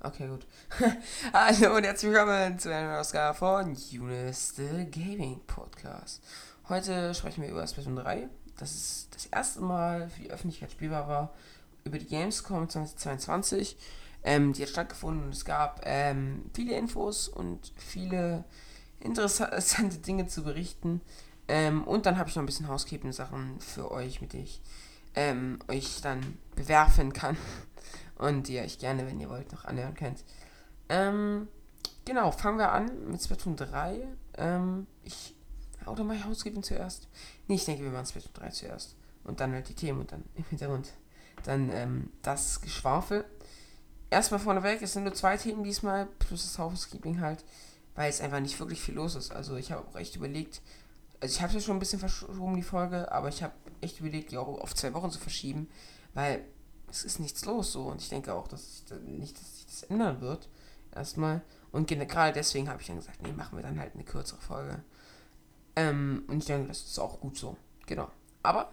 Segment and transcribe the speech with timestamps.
[0.00, 0.46] Okay, gut.
[1.32, 6.22] Hallo und herzlich willkommen zu einer Ausgabe von Eunice the Gaming Podcast.
[6.68, 8.28] Heute sprechen wir über Splatoon 3.
[8.58, 11.34] Das ist das erste Mal für die Öffentlichkeit spielbar war
[11.82, 13.76] über die Gamescom 2022.
[14.22, 18.44] Ähm, die hat stattgefunden und es gab ähm, viele Infos und viele
[19.00, 21.00] interessante Dinge zu berichten.
[21.48, 24.60] Ähm, und dann habe ich noch ein bisschen Housekeeping-Sachen für euch, mit denen ich
[25.16, 27.36] ähm, euch dann bewerfen kann.
[28.20, 30.24] Und die ihr euch gerne, wenn ihr wollt, noch anhören könnt.
[30.90, 31.48] Ähm,
[32.04, 34.06] genau, fangen wir an mit Splatoon 3.
[34.36, 35.34] Ähm, ich.
[35.86, 37.08] Oder mal Housekeeping zuerst?
[37.48, 38.94] Nee, ich denke, wir machen Splatoon 3 zuerst.
[39.24, 40.92] Und dann halt die Themen und dann im Hintergrund
[41.44, 43.24] dann ähm, das Geschwafel.
[44.10, 47.44] Erstmal vorneweg, es sind nur zwei Themen diesmal, plus das Housekeeping halt,
[47.94, 49.32] weil es einfach nicht wirklich viel los ist.
[49.32, 50.60] Also ich habe auch echt überlegt,
[51.20, 54.32] also ich habe ja schon ein bisschen verschoben, die Folge, aber ich habe echt überlegt,
[54.32, 55.68] die auch auf zwei Wochen zu verschieben,
[56.14, 56.44] weil
[56.90, 59.66] es ist nichts los so und ich denke auch, dass ich da nicht, dass sich
[59.66, 60.48] das ändern wird.
[60.94, 61.42] Erstmal.
[61.72, 64.82] Und gerade deswegen habe ich dann gesagt, nee, machen wir dann halt eine kürzere Folge.
[65.76, 67.56] Ähm, und ich denke, das ist auch gut so.
[67.86, 68.08] Genau.
[68.42, 68.72] Aber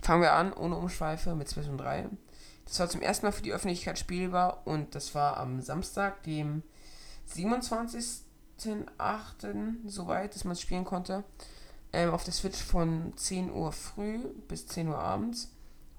[0.00, 2.08] fangen wir an, ohne Umschweife, mit Splatoon 3.
[2.64, 6.62] Das war zum ersten Mal für die Öffentlichkeit spielbar und das war am Samstag, dem
[7.30, 9.74] 27.08.
[9.86, 11.24] soweit, dass man es spielen konnte
[11.94, 15.53] ähm, auf der Switch von 10 Uhr früh bis 10 Uhr abends.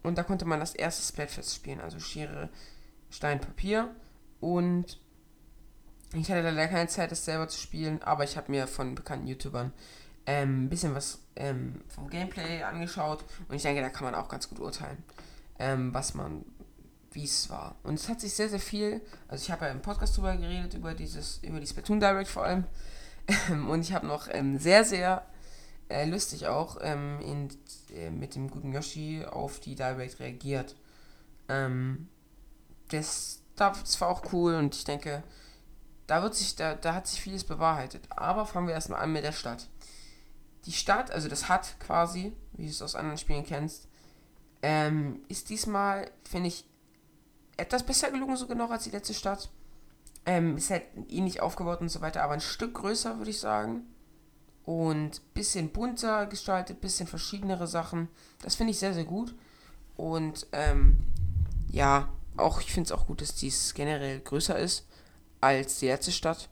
[0.05, 2.49] Und da konnte man das erste Splatfest spielen, also Schere,
[3.09, 3.93] Stein, Papier.
[4.39, 4.99] Und
[6.13, 9.27] ich hatte leider keine Zeit, das selber zu spielen, aber ich habe mir von bekannten
[9.27, 9.73] YouTubern
[10.25, 14.29] ähm, ein bisschen was ähm, vom Gameplay angeschaut und ich denke, da kann man auch
[14.29, 14.97] ganz gut urteilen,
[15.59, 16.43] ähm, was man,
[17.11, 17.75] wie es war.
[17.83, 20.73] Und es hat sich sehr, sehr viel, also ich habe ja im Podcast drüber geredet,
[20.73, 22.65] über dieses, über die Splatoon Direct vor allem.
[23.69, 25.25] und ich habe noch ähm, sehr, sehr
[25.89, 27.49] äh, lustig auch ähm, in,
[27.95, 30.75] äh, mit dem guten Yoshi auf die Direct reagiert.
[31.47, 32.09] Ähm,
[32.89, 35.23] das, das war auch cool und ich denke,
[36.07, 38.03] da wird sich, da, da hat sich vieles bewahrheitet.
[38.09, 39.67] Aber fangen wir erstmal an mit der Stadt.
[40.65, 43.87] Die Stadt, also das hat quasi, wie du es aus anderen Spielen kennst,
[44.63, 46.65] ähm, ist diesmal, finde ich,
[47.57, 49.49] etwas besser gelungen sogar noch als die letzte Stadt.
[50.25, 53.85] Ähm, ist halt ähnlich aufgebaut und so weiter, aber ein Stück größer, würde ich sagen
[54.65, 58.09] und bisschen bunter gestaltet, bisschen verschiedenere Sachen.
[58.41, 59.35] Das finde ich sehr, sehr gut.
[59.95, 60.99] Und ähm,
[61.71, 64.85] ja, auch ich finde es auch gut, dass dies generell größer ist
[65.39, 66.49] als die letzte Stadt.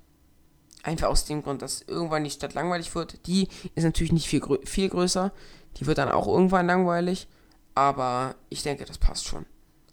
[0.83, 3.25] Einfach aus dem Grund, dass irgendwann die Stadt langweilig wird.
[3.25, 5.31] Die ist natürlich nicht viel, grö viel größer.
[5.77, 7.27] Die wird dann auch irgendwann langweilig.
[7.73, 9.45] Aber ich denke, das passt schon.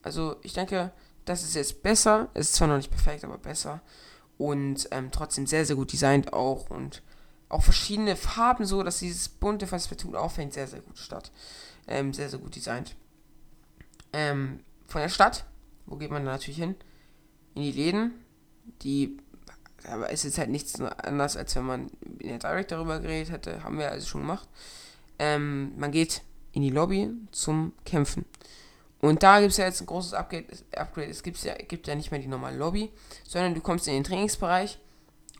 [0.03, 0.93] Also ich denke,
[1.25, 2.29] das ist jetzt besser.
[2.35, 3.81] Es ist zwar noch nicht perfekt, aber besser.
[4.37, 6.71] Und ähm, trotzdem sehr, sehr gut designt auch.
[6.71, 7.03] Und
[7.51, 11.31] auch verschiedene Farben so, dass dieses bunte von Splatoon auffängt, sehr, sehr gut statt.
[11.87, 12.97] Ähm, sehr, sehr gut designt.
[14.13, 15.45] Ähm, von der Stadt,
[15.87, 16.77] wo geht man da natürlich hin?
[17.55, 18.13] In die Läden,
[18.83, 19.19] die,
[19.85, 21.91] aber ist jetzt halt nichts anderes, als wenn man
[22.21, 24.49] in der Direct darüber geredet hätte, haben wir also schon gemacht.
[25.19, 26.23] Ähm, man geht
[26.53, 28.25] in die Lobby zum Kämpfen.
[29.01, 30.47] Und da gibt es ja jetzt ein großes Upgrade.
[30.77, 31.09] Upgrade.
[31.09, 32.91] Es gibt ja, gibt ja nicht mehr die normale Lobby,
[33.27, 34.79] sondern du kommst in den Trainingsbereich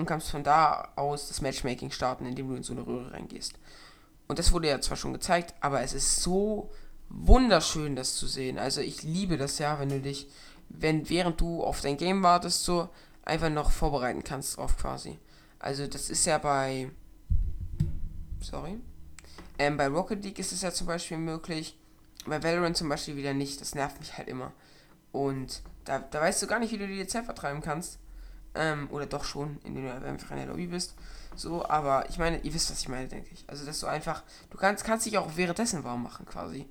[0.01, 3.55] und kannst von da aus das Matchmaking starten, indem du in so eine Röhre reingehst.
[4.27, 6.71] Und das wurde ja zwar schon gezeigt, aber es ist so
[7.09, 8.59] wunderschön, das zu sehen.
[8.59, 10.29] Also ich liebe das ja, wenn du dich,
[10.69, 12.89] wenn während du auf dein Game wartest, so
[13.25, 15.19] einfach noch vorbereiten kannst drauf quasi.
[15.59, 16.91] Also das ist ja bei,
[18.41, 18.79] sorry,
[19.59, 21.77] ähm, bei Rocket League ist es ja zum Beispiel möglich,
[22.27, 23.61] bei Valorant zum Beispiel wieder nicht.
[23.61, 24.53] Das nervt mich halt immer.
[25.13, 27.99] Und da, da weißt du gar nicht, wie du die Zeit vertreiben kannst.
[28.55, 30.95] Ähm, oder doch schon, indem du einfach in der Lobby bist.
[31.37, 33.45] So, aber ich meine, ihr wisst, was ich meine, denke ich.
[33.47, 36.69] Also, dass du einfach, du kannst, kannst dich auch währenddessen warm machen, quasi.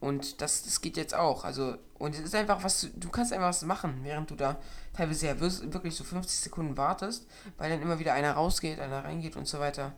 [0.00, 1.44] Und das, das geht jetzt auch.
[1.44, 4.58] Also, und es ist einfach was, du kannst einfach was machen, während du da
[4.92, 9.36] teilweise ja wirklich so 50 Sekunden wartest, weil dann immer wieder einer rausgeht, einer reingeht
[9.36, 9.92] und so weiter.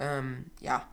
[0.00, 0.84] Ähm, ja.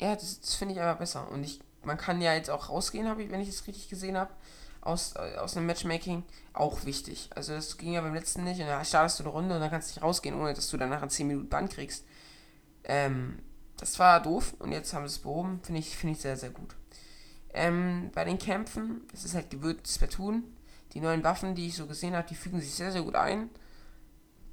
[0.00, 1.30] Ja, das, das finde ich einfach besser.
[1.30, 4.16] Und ich, man kann ja jetzt auch rausgehen, habe ich, wenn ich es richtig gesehen
[4.16, 4.32] habe
[4.80, 7.30] aus, äh, aus einem Matchmaking auch wichtig.
[7.34, 9.70] Also das ging ja beim letzten nicht und da startest du eine Runde und dann
[9.70, 12.04] kannst du nicht rausgehen, ohne dass du danach in 10 Minuten Band kriegst.
[12.84, 13.38] Ähm,
[13.78, 15.60] das war doof und jetzt haben sie es behoben.
[15.62, 16.74] Finde ich, find ich sehr, sehr gut.
[17.54, 20.44] Ähm, bei den Kämpfen, es ist halt gewürzt Splatoon.
[20.92, 23.50] Die neuen Waffen, die ich so gesehen habe, die fügen sich sehr, sehr gut ein.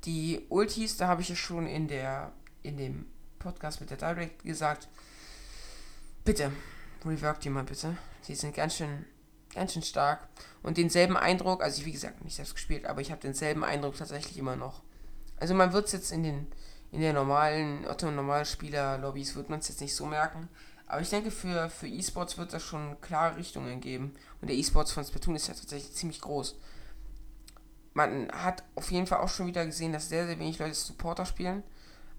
[0.06, 3.06] Die Ultis, da habe ich ja schon in der in dem
[3.40, 4.88] Podcast mit der Direct gesagt,
[6.24, 6.52] bitte,
[7.06, 7.98] rework die mal bitte.
[8.28, 9.06] Die sind ganz schön
[9.56, 10.28] ganz schön stark.
[10.62, 13.98] Und denselben Eindruck, also ich, wie gesagt, nicht selbst gespielt, aber ich habe denselben Eindruck
[13.98, 14.84] tatsächlich immer noch.
[15.38, 16.48] Also man wird es jetzt in den
[16.96, 20.48] in der normalen, Otto Normalspieler-Lobbys wird man es jetzt nicht so merken,
[20.88, 24.14] Aber ich denke, für, für E-Sports wird das schon klare Richtungen geben.
[24.40, 26.56] Und der E-Sports von Splatoon ist ja tatsächlich ziemlich groß.
[27.94, 31.26] Man hat auf jeden Fall auch schon wieder gesehen, dass sehr, sehr wenig Leute Supporter
[31.26, 31.64] spielen.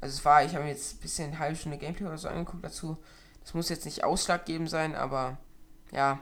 [0.00, 2.28] Also es war, ich habe mir jetzt ein bisschen eine halbe Stunde Gameplay oder so
[2.28, 2.98] angeguckt dazu.
[3.42, 5.38] Das muss jetzt nicht ausschlaggebend sein, aber
[5.92, 6.18] ja,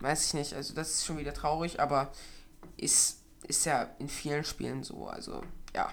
[0.00, 0.54] weiß ich nicht.
[0.54, 2.12] Also das ist schon wieder traurig, aber
[2.76, 5.06] ist, ist ja in vielen Spielen so.
[5.06, 5.42] Also
[5.74, 5.90] ja.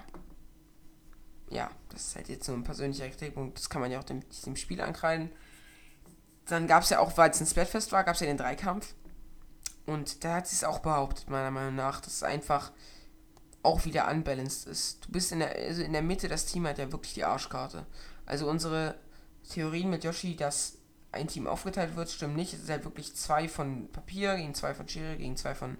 [1.50, 3.58] Ja, das ist halt jetzt so ein persönlicher Kritikpunkt.
[3.58, 5.30] Das kann man ja auch dem, dem Spiel ankreiden.
[6.46, 8.94] Dann gab es ja auch, weil es ein Splatfest war, gab es ja den Dreikampf.
[9.86, 12.72] Und da hat sie es auch behauptet, meiner Meinung nach, dass es einfach
[13.62, 15.06] auch wieder unbalanced ist.
[15.06, 17.86] Du bist in der, also in der Mitte, das Team hat ja wirklich die Arschkarte.
[18.26, 18.94] Also unsere
[19.48, 20.78] Theorien mit Yoshi, dass
[21.14, 22.52] ein Team aufgeteilt wird, stimmen nicht.
[22.52, 25.78] Es ist halt wirklich zwei von Papier gegen zwei von Schere gegen zwei von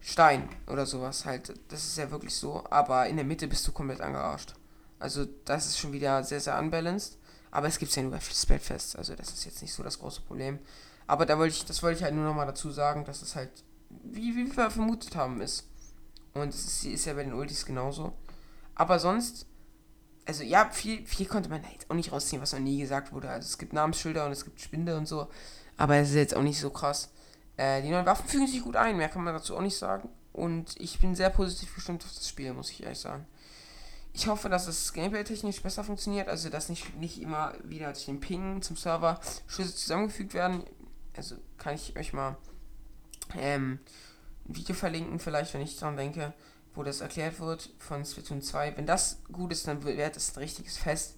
[0.00, 1.52] Stein oder sowas halt.
[1.68, 2.64] Das ist ja wirklich so.
[2.70, 4.54] Aber in der Mitte bist du komplett angearscht.
[4.98, 7.18] Also das ist schon wieder sehr, sehr unbalanced.
[7.50, 8.96] Aber es gibt ja nur bei Spellfest.
[8.96, 10.58] Also das ist jetzt nicht so das große Problem.
[11.06, 13.50] Aber da wollte ich, das wollte ich halt nur nochmal dazu sagen, dass es halt,
[13.88, 15.66] wie, wie wir vermutet haben, ist.
[16.34, 18.12] Und es ist, ist ja bei den Ultis genauso.
[18.74, 19.46] Aber sonst,
[20.28, 23.30] also ja, viel, viel konnte man jetzt auch nicht rausziehen, was noch nie gesagt wurde.
[23.30, 25.28] Also es gibt Namensschilder und es gibt Spinde und so.
[25.78, 27.10] Aber es ist jetzt auch nicht so krass.
[27.56, 30.10] Äh, die neuen Waffen fügen sich gut ein, mehr kann man dazu auch nicht sagen.
[30.34, 33.26] Und ich bin sehr positiv gestimmt auf das Spiel, muss ich ehrlich sagen.
[34.12, 38.04] Ich hoffe, dass das Gameplay technisch besser funktioniert, also dass nicht, nicht immer wieder durch
[38.04, 40.62] den Ping zum Server Schlüssel zusammengefügt werden.
[41.16, 42.36] Also kann ich euch mal
[43.34, 43.78] ähm,
[44.46, 46.34] ein Video verlinken, vielleicht, wenn ich daran denke,
[46.78, 48.76] wo das erklärt wird von Splatoon 2.
[48.76, 51.16] Wenn das gut ist, dann wird es ein richtiges Fest.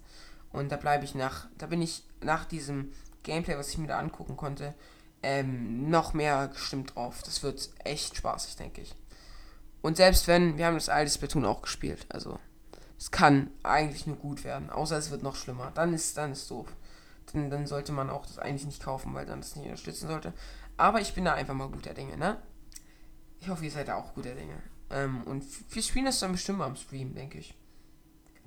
[0.53, 2.93] Und da bleibe ich nach, da bin ich nach diesem
[3.23, 4.75] Gameplay, was ich mir da angucken konnte,
[5.23, 7.23] ähm, noch mehr gestimmt drauf.
[7.23, 8.97] Das wird echt spaßig, denke ich.
[9.83, 12.39] Und selbst wenn, wir haben das alte Splatoon auch gespielt, also
[12.99, 15.73] es kann eigentlich nur gut werden, außer es wird noch schlimmer.
[15.75, 16.75] Dann ist dann ist doof.
[17.33, 20.33] Dann, dann sollte man auch das eigentlich nicht kaufen, weil dann das nicht unterstützen sollte.
[20.79, 22.39] Aber ich bin da einfach mal guter Dinge, ne?
[23.41, 24.63] Ich hoffe, ihr seid da auch guter Dinge.
[24.91, 25.45] Ähm, und
[25.75, 27.57] wir spielen das dann bestimmt am Stream, denke ich.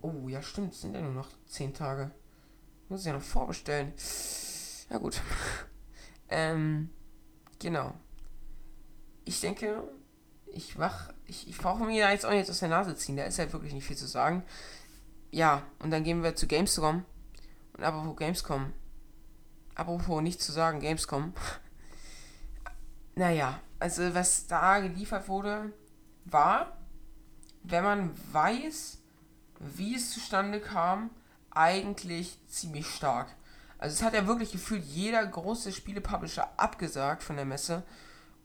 [0.02, 0.74] Oh, ja, stimmt.
[0.74, 2.12] Es sind ja nur noch 10 Tage.
[2.90, 3.94] Muss ich ja noch vorbestellen.
[4.90, 5.22] Ja, gut.
[6.30, 6.90] ähm,
[7.60, 7.94] genau.
[9.26, 9.84] Ich denke,
[10.48, 11.14] ich mach.
[11.26, 13.16] Ich, ich brauche mir jetzt auch nicht aus der Nase ziehen.
[13.16, 14.44] Da ist halt wirklich nicht viel zu sagen.
[15.32, 17.06] Ja, und dann gehen wir zu Gamescom.
[17.78, 18.74] Und apropos Gamescom.
[19.74, 21.34] Apropos nicht zu sagen, Gamescom.
[23.16, 25.74] naja, also was da geliefert wurde,
[26.26, 26.78] war,
[27.64, 29.00] wenn man weiß,
[29.60, 31.10] wie es zustande kam,
[31.52, 33.36] eigentlich ziemlich stark.
[33.78, 37.84] Also es hat ja wirklich gefühlt jeder große Spielepublisher abgesagt von der Messe.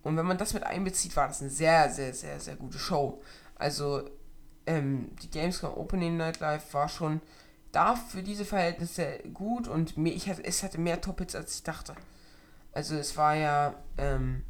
[0.03, 3.23] Und wenn man das mit einbezieht, war das eine sehr, sehr, sehr, sehr gute Show.
[3.57, 4.09] Also
[4.67, 7.21] ähm, die Gamescom Opening Night Live war schon
[7.73, 11.63] da für diese Verhältnisse gut und mir, ich hatte, es hatte mehr Top-Hits, als ich
[11.63, 11.95] dachte.
[12.73, 14.45] Also es war ja, ähm,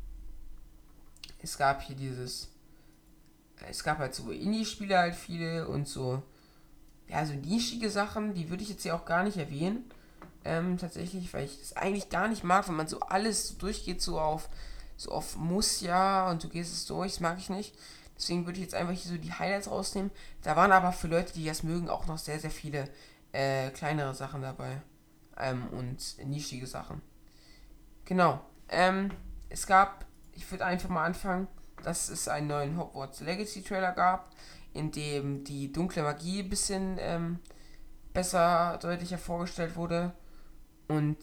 [1.42, 2.48] es gab hier dieses
[3.68, 6.22] es gab halt so Indie-Spiele halt viele und so,
[7.08, 9.90] ja, so nischige Sachen, die würde ich jetzt hier auch gar nicht erwähnen.
[10.44, 14.20] Ähm, tatsächlich, weil ich das eigentlich gar nicht mag, wenn man so alles durchgeht, so
[14.20, 14.48] auf,
[14.96, 17.74] so auf muss ja und du gehst es durch, das mag ich nicht.
[18.16, 20.10] Deswegen würde ich jetzt einfach hier so die Highlights rausnehmen.
[20.42, 22.88] Da waren aber für Leute, die das mögen, auch noch sehr, sehr viele
[23.32, 24.80] äh, kleinere Sachen dabei.
[25.36, 27.00] Ähm, und nischige Sachen.
[28.04, 28.40] Genau.
[28.68, 29.10] Ähm,
[29.48, 31.46] es gab, ich würde einfach mal anfangen
[31.84, 34.34] dass es einen neuen Hogwarts Legacy Trailer gab,
[34.74, 37.38] in dem die dunkle Magie ein bisschen ähm,
[38.12, 40.12] besser, deutlicher vorgestellt wurde.
[40.88, 41.18] Und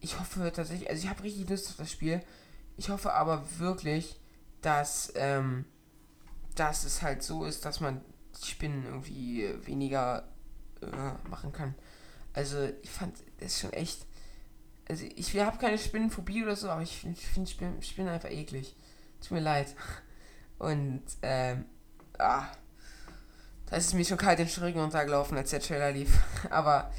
[0.00, 2.20] ich hoffe tatsächlich, also ich habe richtig Lust auf das Spiel.
[2.76, 4.20] Ich hoffe aber wirklich,
[4.60, 5.64] dass, ähm,
[6.54, 8.00] dass es halt so ist, dass man
[8.40, 10.28] die Spinnen irgendwie weniger
[10.82, 11.74] äh, machen kann.
[12.32, 14.06] Also ich fand das schon echt.
[14.88, 18.76] Also ich habe keine Spinnenphobie oder so, aber ich finde find Spinnen einfach eklig.
[19.24, 19.74] Tut mir leid.
[20.58, 21.64] Und, ähm,
[22.18, 22.46] ah,
[23.66, 26.18] da ist es mir schon kalt den Rücken runtergelaufen, als der Trailer lief.
[26.50, 26.90] Aber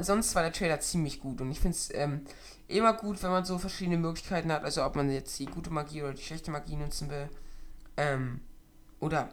[0.00, 1.40] sonst war der Trailer ziemlich gut.
[1.40, 2.24] Und ich finde es ähm,
[2.68, 4.64] immer gut, wenn man so verschiedene Möglichkeiten hat.
[4.64, 7.28] Also, ob man jetzt die gute Magie oder die schlechte Magie nutzen will.
[7.96, 8.40] Ähm,
[9.00, 9.28] oder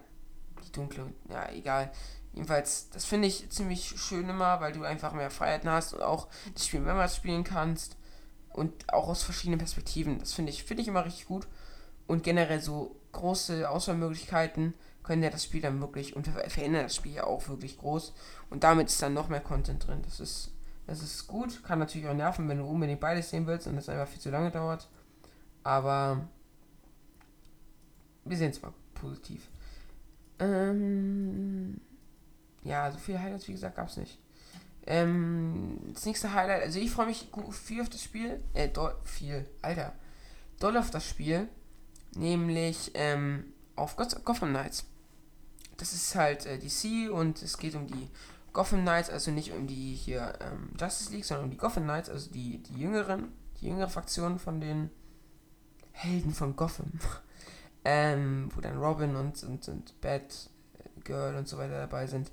[0.65, 1.91] die dunkle, ja, egal.
[2.33, 6.27] Jedenfalls, das finde ich ziemlich schön immer, weil du einfach mehr Freiheiten hast und auch
[6.53, 7.97] das Spiel mehrmals spielen kannst.
[8.49, 10.19] Und auch aus verschiedenen Perspektiven.
[10.19, 11.47] Das finde ich, finde ich immer richtig gut
[12.11, 17.13] und generell so große Auswahlmöglichkeiten können ja das Spiel dann wirklich und verändern das Spiel
[17.13, 18.13] ja auch wirklich groß
[18.49, 20.01] und damit ist dann noch mehr Content drin.
[20.03, 20.51] Das ist
[20.87, 23.87] das ist gut, kann natürlich auch nerven, wenn du unbedingt beides sehen willst und das
[23.87, 24.89] einfach viel zu lange dauert.
[25.63, 26.27] Aber
[28.25, 29.47] wir sehen es mal positiv.
[30.39, 31.79] Ähm,
[32.63, 34.19] ja, so viele Highlights, wie gesagt, gab es nicht.
[34.85, 39.47] Ähm, das nächste Highlight, also ich freue mich viel auf das Spiel, äh, doll, viel,
[39.61, 39.93] Alter,
[40.59, 41.47] doll auf das Spiel,
[42.15, 44.85] nämlich ähm, auf Gotham Knights.
[45.77, 48.09] Das ist halt äh, DC und es geht um die
[48.53, 52.09] Gotham Knights, also nicht um die hier ähm, Justice League, sondern um die Gotham Knights,
[52.09, 54.89] also die, die jüngeren, die jüngere Fraktion von den
[55.91, 56.91] Helden von Gotham.
[57.85, 62.31] ähm, wo dann Robin und, und, und Batgirl und so weiter dabei sind.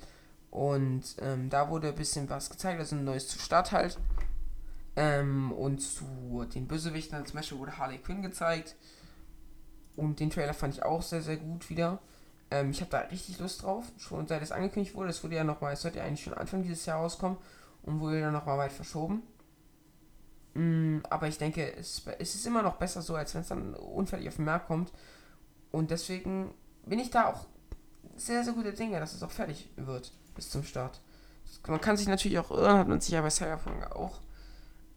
[0.50, 3.98] Und ähm, da wurde ein bisschen was gezeigt, also ein neues zu Start halt.
[4.96, 8.76] Ähm, und zu den Bösewichten als Beispiel wurde Harley Quinn gezeigt.
[9.98, 11.98] Und den Trailer fand ich auch sehr, sehr gut wieder.
[12.52, 15.10] Ähm, ich habe da richtig Lust drauf, schon seit es angekündigt wurde.
[15.10, 17.36] Es wurde ja nochmal, es sollte ja eigentlich schon Anfang dieses Jahr rauskommen
[17.82, 19.24] und wurde dann nochmal weit verschoben.
[20.54, 23.74] Mm, aber ich denke, es, es ist immer noch besser so, als wenn es dann
[23.74, 24.92] unfertig auf den Markt kommt.
[25.72, 26.54] Und deswegen
[26.86, 27.46] bin ich da auch
[28.14, 31.00] sehr, sehr gute Dinge, dass es auch fertig wird bis zum Start.
[31.66, 34.20] Man kann sich natürlich auch irren, hat man sich ja bei Cyberpunk auch.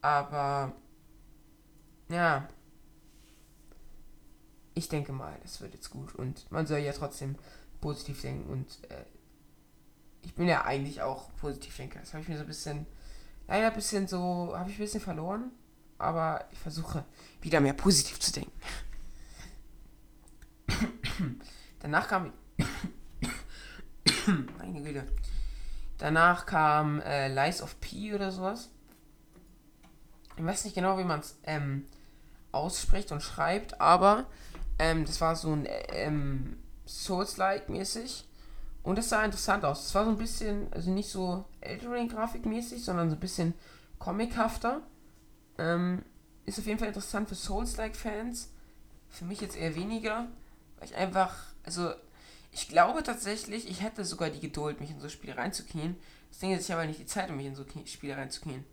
[0.01, 0.73] Aber
[2.07, 2.47] ja,
[4.73, 7.35] ich denke mal, es wird jetzt gut und man soll ja trotzdem
[7.81, 9.03] positiv denken und äh,
[10.21, 11.99] ich bin ja eigentlich auch positiv denker.
[11.99, 12.85] Das habe ich mir so ein bisschen,
[13.47, 15.51] leider ein bisschen so, habe ich ein bisschen verloren,
[15.97, 17.05] aber ich versuche
[17.41, 18.51] wieder mehr positiv zu denken.
[21.79, 22.33] Danach kam,
[24.57, 25.07] meine Güte,
[26.01, 28.71] Danach kam äh, Lies of P oder sowas.
[30.35, 31.85] Ich weiß nicht genau, wie man es ähm,
[32.51, 34.25] ausspricht und schreibt, aber
[34.81, 36.57] ähm, das war so ein ähm,
[36.87, 38.27] Souls-like mäßig.
[38.81, 39.85] Und das sah interessant aus.
[39.85, 41.89] Es war so ein bisschen, also nicht so Elden
[42.45, 43.53] mäßig, sondern so ein bisschen
[43.99, 44.81] comichafter.
[45.59, 46.03] Ähm,
[46.47, 48.49] ist auf jeden Fall interessant für Souls-like-Fans.
[49.09, 50.27] Für mich jetzt eher weniger,
[50.79, 51.91] weil ich einfach, also
[52.51, 55.95] ich glaube tatsächlich, ich hätte sogar die Geduld, mich in so Spiele reinzuknien.
[56.31, 58.65] Das Ding ist, ich habe halt nicht die Zeit, um mich in so Spiele reinzuknien.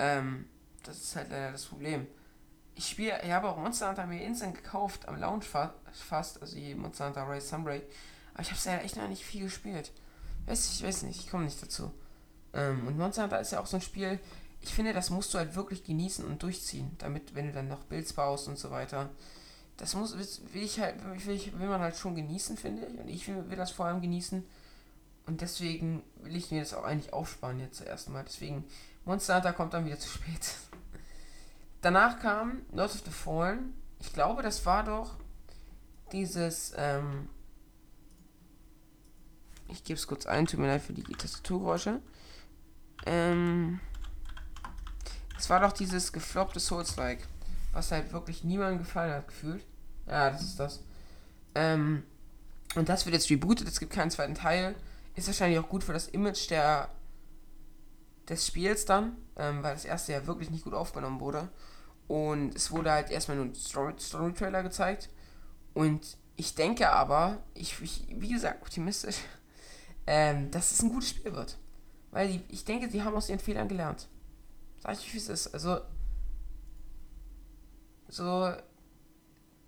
[0.00, 0.46] Ähm,
[0.82, 2.08] das ist halt leider das Problem.
[2.76, 6.74] Ich spiele, ich habe auch Monster Hunter mir instant gekauft, am Launch fast, also die
[6.74, 7.82] Monster Hunter Rise Sunbreak.
[8.34, 9.90] Aber ich habe es ja echt noch nicht viel gespielt.
[10.46, 11.90] Weiß ich, weiß nicht, ich komme nicht dazu.
[12.52, 14.20] Ähm, und Monster Hunter ist ja auch so ein Spiel,
[14.60, 17.84] ich finde, das musst du halt wirklich genießen und durchziehen, damit, wenn du dann noch
[17.84, 19.10] Builds baust und so weiter,
[19.76, 22.98] das muss, will ich halt, will, ich, will man halt schon genießen, finde ich.
[22.98, 24.44] Und ich will, will das vor allem genießen.
[25.26, 28.24] Und deswegen will ich mir das auch eigentlich aufsparen jetzt zuerst mal.
[28.24, 28.64] Deswegen,
[29.04, 30.54] Monster Hunter kommt dann wieder zu spät.
[31.82, 33.74] Danach kam Lords of the Fallen.
[34.00, 35.16] Ich glaube, das war doch
[36.12, 37.28] dieses, ähm,
[39.68, 42.00] ich gebe es kurz ein, tut mir leid für die Tastaturgeräusche.
[43.04, 43.80] Ähm,
[45.38, 47.26] es war doch dieses gefloppte Souls-like
[47.76, 49.62] was halt wirklich niemandem gefallen hat, gefühlt.
[50.06, 50.80] Ja, das ist das.
[51.54, 52.04] Ähm,
[52.74, 54.74] und das wird jetzt rebootet, es gibt keinen zweiten Teil.
[55.14, 56.88] Ist wahrscheinlich auch gut für das Image der,
[58.28, 61.48] des Spiels dann, ähm, weil das erste ja wirklich nicht gut aufgenommen wurde.
[62.08, 65.08] Und es wurde halt erstmal nur ein Story-Trailer gezeigt.
[65.74, 69.16] Und ich denke aber, ich, ich wie gesagt, optimistisch,
[70.06, 71.58] ähm, dass es ein gutes Spiel wird.
[72.10, 74.08] Weil die, ich denke, sie haben aus ihren Fehlern gelernt.
[74.78, 75.52] Sag ich, wie es ist.
[75.52, 75.80] Also,
[78.08, 78.52] so,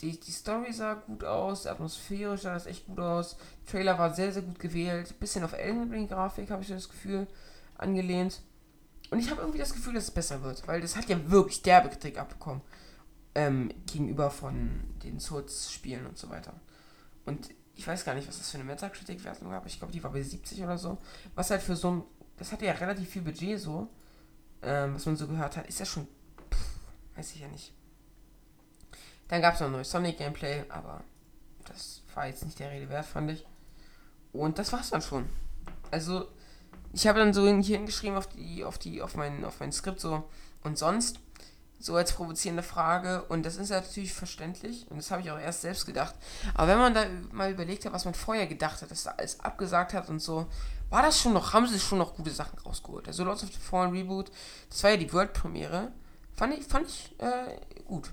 [0.00, 3.36] die, die Story sah gut aus, Atmosphäre sah das echt gut aus.
[3.66, 5.18] Der Trailer war sehr, sehr gut gewählt.
[5.18, 7.26] Bisschen auf Elden Ring Grafik habe ich das Gefühl
[7.78, 8.42] angelehnt.
[9.11, 11.62] Und ich habe irgendwie das Gefühl, dass es besser wird, weil das hat ja wirklich
[11.62, 12.61] derbe Kritik abbekommen.
[13.35, 16.54] Ähm, gegenüber von den Souls-Spielen und so weiter.
[17.25, 19.64] Und ich weiß gar nicht, was das für eine Metacritic-Wertung gab.
[19.66, 20.99] Ich glaube, die war bei 70 oder so.
[21.35, 22.02] Was halt für so ein.
[22.37, 23.88] Das hatte ja relativ viel Budget so.
[24.62, 25.68] Ähm, was man so gehört hat.
[25.68, 26.08] Ist ja schon.
[26.50, 26.78] Pff,
[27.16, 27.73] weiß ich ja nicht.
[29.28, 31.04] Dann gab es noch ein neues Sonic-Gameplay, aber
[31.66, 33.47] das war jetzt nicht der Rede wert, fand ich.
[34.32, 35.28] Und das war's dann schon.
[35.90, 36.28] Also,
[36.92, 40.00] ich habe dann so hier hingeschrieben auf die, auf die, auf mein, auf mein Skript
[40.00, 40.28] so
[40.62, 41.21] und sonst
[41.80, 45.61] so als provozierende Frage und das ist natürlich verständlich und das habe ich auch erst
[45.61, 46.14] selbst gedacht.
[46.54, 49.38] Aber wenn man da mal überlegt hat, was man vorher gedacht hat, dass da alles
[49.40, 50.47] abgesagt hat und so,
[50.90, 53.07] war das schon noch, haben sie schon noch gute Sachen rausgeholt.
[53.07, 54.33] Also Lords of the Fallen Reboot,
[54.71, 55.92] das war ja die World Premiere,
[56.35, 58.11] fand ich, fand ich äh, gut.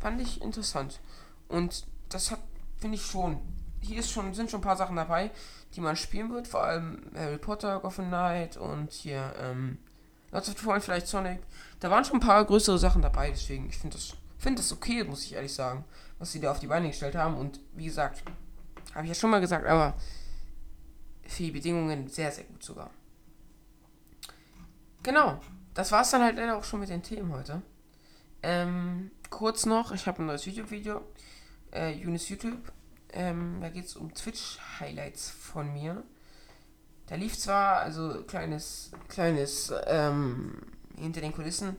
[0.00, 1.00] Fand ich interessant.
[1.48, 2.40] Und das hat,
[2.78, 3.40] finde ich schon.
[3.84, 5.30] Hier ist schon, sind schon ein paar Sachen dabei,
[5.74, 6.48] die man spielen wird.
[6.48, 9.78] Vor allem Harry Potter, Gotham Knight und hier, ähm,
[10.30, 11.40] Lots of Fallen, vielleicht Sonic.
[11.80, 15.04] Da waren schon ein paar größere Sachen dabei, deswegen, ich finde das, finde das okay,
[15.04, 15.84] muss ich ehrlich sagen,
[16.18, 17.36] was sie da auf die Beine gestellt haben.
[17.36, 18.22] Und wie gesagt,
[18.94, 19.94] habe ich ja schon mal gesagt, aber
[21.26, 22.90] für die Bedingungen sehr, sehr gut sogar.
[25.02, 25.38] Genau,
[25.74, 27.62] das war es dann halt leider auch schon mit den Themen heute.
[28.42, 31.02] Ähm, kurz noch, ich habe ein neues YouTube-Video.
[31.70, 32.72] Äh, Unis YouTube.
[33.14, 36.02] Ähm, da geht es um Twitch-Highlights von mir.
[37.08, 40.62] Der lief zwar, also kleines, kleines, ähm,
[40.96, 41.76] hinter den Kulissen,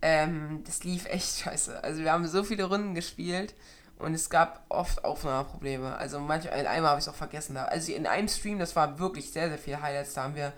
[0.00, 1.84] ähm, das lief echt scheiße.
[1.84, 3.54] Also wir haben so viele Runden gespielt
[3.98, 5.96] und es gab oft Aufnahmeprobleme.
[5.96, 7.56] Also manchmal, einmal habe ich es auch vergessen.
[7.58, 10.14] Also in einem Stream, das war wirklich sehr, sehr viele Highlights.
[10.14, 10.54] Da haben wir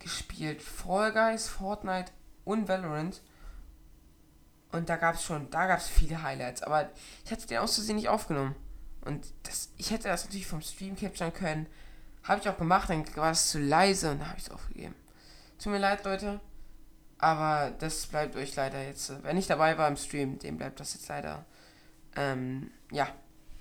[0.00, 2.12] gespielt Fall Guys, Fortnite
[2.44, 3.22] und Valorant.
[4.70, 6.62] Und da gab es schon, da gab es viele Highlights.
[6.62, 6.90] Aber
[7.24, 8.54] ich hatte den auszusehen nicht aufgenommen.
[9.04, 11.66] Und das, ich hätte das natürlich vom Stream capturen können.
[12.22, 14.94] Habe ich auch gemacht, dann war es zu leise und dann habe ich es aufgegeben.
[15.58, 16.40] Tut mir leid, Leute.
[17.18, 19.12] Aber das bleibt euch leider jetzt.
[19.22, 21.44] Wenn ich dabei war im Stream, dem bleibt das jetzt leider.
[22.16, 23.08] Ähm, ja,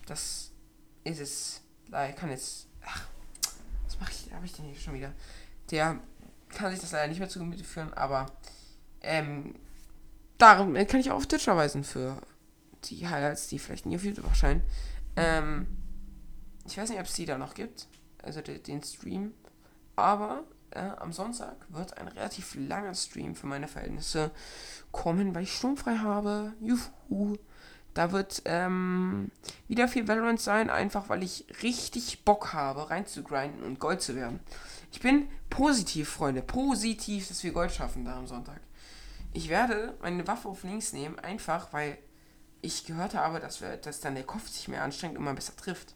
[0.05, 0.51] das
[1.03, 1.61] ist es.
[2.09, 2.67] Ich kann jetzt.
[2.85, 3.07] Ach,
[3.85, 4.33] was mache ich?
[4.33, 5.13] Habe ich denn hier schon wieder?
[5.71, 5.99] Der
[6.49, 8.27] kann sich das leider nicht mehr zu Gemüte führen, aber
[9.01, 9.55] ähm,
[10.37, 12.21] darum kann ich auch auf Twitch verweisen für
[12.85, 14.61] die Highlights, die vielleicht nie auf YouTube erscheinen.
[15.15, 15.67] Ähm,
[16.65, 17.87] ich weiß nicht, ob es die da noch gibt,
[18.21, 19.33] also de, den Stream,
[19.95, 24.31] aber äh, am Sonntag wird ein relativ langer Stream für meine Verhältnisse
[24.91, 26.53] kommen, weil ich sturmfrei habe.
[26.59, 27.37] Juhu.
[27.93, 29.29] Da wird ähm,
[29.67, 34.39] wieder viel Valorant sein, einfach weil ich richtig Bock habe, reinzugrinden und Gold zu werden.
[34.91, 38.61] Ich bin positiv, Freunde, positiv, dass wir Gold schaffen da am Sonntag.
[39.31, 41.97] Ich werde meine Waffe auf links nehmen, einfach weil
[42.63, 45.55] ich gehört habe, dass, wir, dass dann der Kopf sich mehr anstrengt und man besser
[45.55, 45.93] trifft.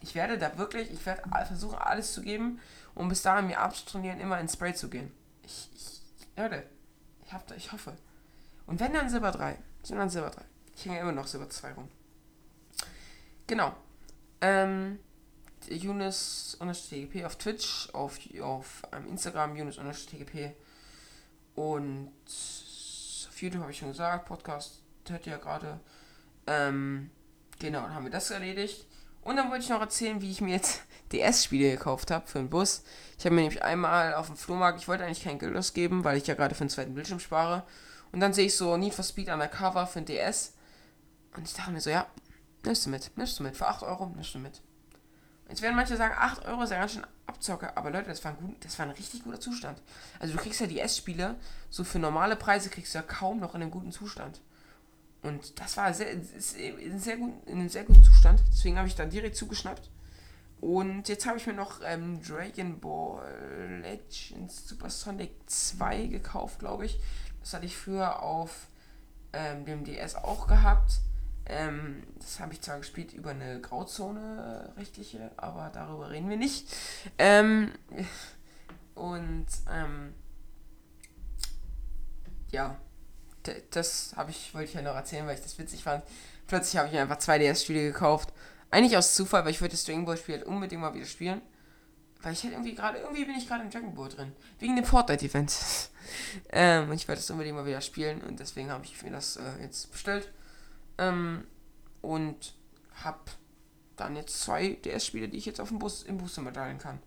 [0.00, 2.60] Ich werde da wirklich, ich werde versuchen, alles zu geben,
[2.94, 5.12] um bis dahin mir abzutrainieren, immer ins Spray zu gehen.
[5.42, 6.00] Ich, ich,
[6.36, 6.64] Leute,
[7.26, 7.96] ich, hab, ich hoffe.
[8.66, 10.42] Und wenn dann Silber 3, sind dann Silber 3.
[10.76, 11.88] Ich hänge immer noch Silber 2 rum.
[13.46, 13.74] Genau.
[14.40, 14.98] Ähm,
[15.68, 20.54] Yunus-TGP auf Twitch, auf, auf ähm, Instagram Yunus-TGP
[21.56, 22.12] und
[23.28, 25.80] auf YouTube habe ich schon gesagt, Podcast hört ihr ja gerade.
[26.46, 27.10] Ähm,
[27.58, 28.86] genau, dann haben wir das erledigt.
[29.22, 32.50] Und dann wollte ich noch erzählen, wie ich mir jetzt DS-Spiele gekauft habe für den
[32.50, 32.82] Bus.
[33.18, 36.16] Ich habe mir nämlich einmal auf dem Flohmarkt, ich wollte eigentlich kein Geld ausgeben, weil
[36.16, 37.64] ich ja gerade für den zweiten Bildschirm spare.
[38.12, 40.54] Und dann sehe ich so Need for Speed Undercover für den DS.
[41.36, 42.06] Und ich dachte mir so, ja,
[42.64, 43.56] nimmst du mit, nimmst du mit.
[43.56, 44.62] Für 8 Euro nimmst du mit.
[45.48, 48.32] Jetzt werden manche sagen, 8 Euro ist ja ganz schön Abzocke, aber Leute, das war,
[48.32, 49.80] ein gut, das war ein richtig guter Zustand.
[50.18, 51.36] Also du kriegst ja die S-Spiele,
[51.70, 54.40] so für normale Preise kriegst du ja kaum noch in einem guten Zustand.
[55.22, 58.42] Und das war sehr, in, sehr gut, in einem sehr guten Zustand.
[58.52, 59.90] Deswegen habe ich dann direkt zugeschnappt.
[60.60, 66.86] Und jetzt habe ich mir noch ähm, Dragon Ball Legends Super Sonic 2 gekauft, glaube
[66.86, 66.98] ich.
[67.40, 68.66] Das hatte ich früher auf
[69.32, 71.00] ähm, dem DS auch gehabt.
[71.46, 76.36] Ähm, das habe ich zwar gespielt über eine Grauzone äh, rechtliche, aber darüber reden wir
[76.36, 76.68] nicht.
[77.18, 77.72] Ähm,
[78.94, 80.12] und ähm,
[82.50, 82.76] ja,
[83.70, 86.04] das habe ich, wollte ich ja noch erzählen, weil ich das witzig fand.
[86.46, 88.32] Plötzlich habe ich mir einfach zwei DS-Spiele gekauft.
[88.70, 91.40] Eigentlich aus Zufall, weil ich würde das Dragon Ball Spiel halt unbedingt mal wieder spielen.
[92.22, 94.32] Weil ich halt irgendwie gerade, irgendwie bin ich gerade im Dragon Ball drin.
[94.58, 95.56] Wegen dem Fortnite-Event.
[96.50, 99.36] ähm, und ich wollte das unbedingt mal wieder spielen und deswegen habe ich mir das
[99.36, 100.32] äh, jetzt bestellt.
[100.98, 101.46] Ähm,
[102.00, 102.54] und
[103.02, 103.20] habe
[103.96, 106.98] dann jetzt zwei DS-Spiele, die ich jetzt auf dem Bus im Booster medaillen kann.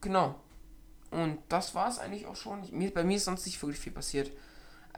[0.00, 0.40] Genau.
[1.10, 2.62] Und das war es eigentlich auch schon.
[2.64, 4.30] Ich, mir, bei mir ist sonst nicht wirklich viel passiert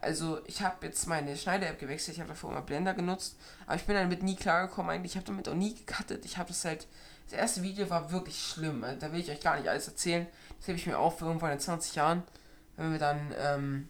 [0.01, 3.85] also ich habe jetzt meine Schneider-App gewechselt, ich habe davor immer Blender genutzt, aber ich
[3.85, 6.87] bin damit nie klargekommen eigentlich, ich habe damit auch nie gecuttet, ich habe das halt,
[7.25, 10.27] das erste Video war wirklich schlimm, also da will ich euch gar nicht alles erzählen,
[10.59, 12.23] das hebe ich mir auf für irgendwann in 20 Jahren,
[12.77, 13.89] wenn wir dann, ähm,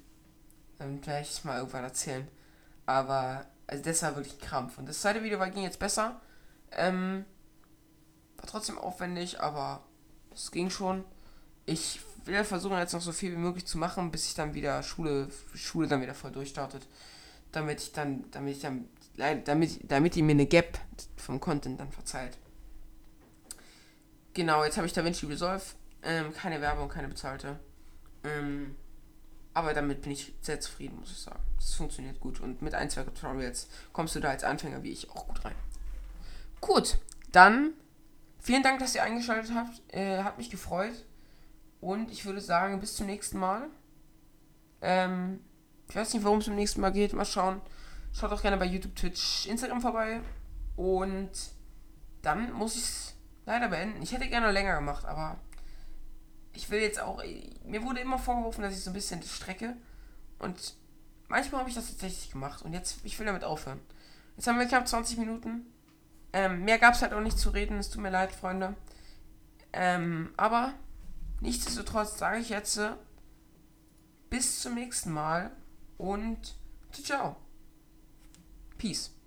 [0.78, 2.26] dann vielleicht mal irgendwann erzählen,
[2.86, 4.78] aber, also das war wirklich Krampf.
[4.78, 6.20] Und das zweite Video war, ging jetzt besser,
[6.72, 7.24] ähm,
[8.36, 9.84] war trotzdem aufwendig, aber
[10.32, 11.04] es ging schon,
[11.66, 14.82] ich will versuchen jetzt noch so viel wie möglich zu machen, bis ich dann wieder
[14.82, 16.86] Schule, Schule dann wieder voll durchstartet.
[17.52, 18.88] Damit ich dann, damit ich dann,
[19.44, 20.78] damit, damit die mir eine Gap
[21.16, 22.38] vom Content dann verzeiht.
[24.34, 25.64] Genau, jetzt habe ich DaVinci Resolve.
[26.02, 27.58] Ähm, keine Werbung, keine bezahlte.
[28.22, 28.76] Ähm,
[29.54, 31.42] aber damit bin ich sehr zufrieden, muss ich sagen.
[31.56, 32.40] Das funktioniert gut.
[32.40, 35.56] Und mit ein, zwei Tutorials kommst du da als Anfänger wie ich auch gut rein.
[36.60, 36.98] Gut,
[37.32, 37.72] dann
[38.38, 39.82] vielen Dank, dass ihr eingeschaltet habt.
[39.92, 41.04] Äh, hat mich gefreut.
[41.80, 43.68] Und ich würde sagen, bis zum nächsten Mal.
[44.80, 45.40] Ähm,
[45.88, 47.12] ich weiß nicht, worum es beim nächsten Mal geht.
[47.12, 47.60] Mal schauen.
[48.12, 50.20] Schaut auch gerne bei YouTube, Twitch, Instagram vorbei.
[50.76, 51.30] Und
[52.22, 53.14] dann muss ich es
[53.46, 54.02] leider beenden.
[54.02, 55.38] Ich hätte gerne länger gemacht, aber
[56.52, 57.22] ich will jetzt auch.
[57.64, 59.76] Mir wurde immer vorgeworfen, dass ich so ein bisschen strecke.
[60.38, 60.74] Und
[61.28, 62.62] manchmal habe ich das tatsächlich gemacht.
[62.62, 63.80] Und jetzt, ich will damit aufhören.
[64.36, 65.66] Jetzt haben wir knapp 20 Minuten.
[66.32, 67.78] Ähm, mehr gab es halt auch nicht zu reden.
[67.78, 68.74] Es tut mir leid, Freunde.
[69.72, 70.74] Ähm, aber
[71.40, 72.92] Nichtsdestotrotz sage ich jetzt äh,
[74.31, 75.51] bis zum nächsten Mal
[75.96, 76.57] und
[76.92, 77.37] ciao.
[78.77, 79.17] Peace.